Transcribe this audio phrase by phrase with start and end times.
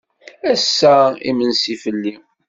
[0.51, 0.95] Ass-a
[1.29, 2.13] imensi fell-i.